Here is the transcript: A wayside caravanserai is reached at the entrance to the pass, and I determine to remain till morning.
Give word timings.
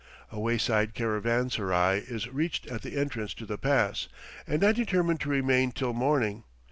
A 0.31 0.39
wayside 0.39 0.95
caravanserai 0.95 1.97
is 1.99 2.27
reached 2.29 2.65
at 2.65 2.81
the 2.81 2.97
entrance 2.97 3.35
to 3.35 3.45
the 3.45 3.59
pass, 3.59 4.07
and 4.47 4.63
I 4.63 4.71
determine 4.71 5.17
to 5.19 5.29
remain 5.29 5.71
till 5.71 5.93
morning. 5.93 6.43